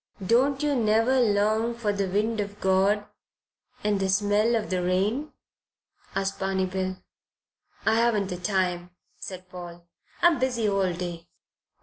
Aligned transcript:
"Don't 0.25 0.63
you 0.63 0.73
never 0.73 1.19
long 1.21 1.75
for 1.75 1.93
the 1.93 2.07
wind 2.07 2.39
of 2.39 2.59
God 2.59 3.05
and 3.83 3.99
the 3.99 4.09
smell 4.09 4.55
of 4.55 4.71
the 4.71 4.81
rain?" 4.81 5.31
asked 6.15 6.39
Barney 6.39 6.65
Bill. 6.65 6.97
"I 7.85 7.93
haven't 7.97 8.25
the 8.29 8.37
time," 8.37 8.89
said 9.19 9.47
Paul. 9.47 9.87
"I'm 10.23 10.39
busy 10.39 10.67
all 10.67 10.91
day 10.91 11.11
long." 11.11 11.25